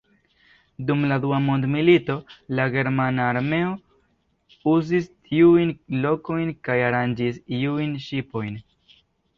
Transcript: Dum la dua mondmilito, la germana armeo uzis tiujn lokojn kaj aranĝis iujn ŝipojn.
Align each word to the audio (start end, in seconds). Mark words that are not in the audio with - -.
Dum 0.85 1.03
la 1.11 1.17
dua 1.25 1.41
mondmilito, 1.47 2.15
la 2.61 2.65
germana 2.77 3.27
armeo 3.35 3.77
uzis 4.73 5.13
tiujn 5.13 5.77
lokojn 6.09 6.53
kaj 6.69 6.81
aranĝis 6.91 7.41
iujn 7.63 7.95
ŝipojn. 8.11 8.61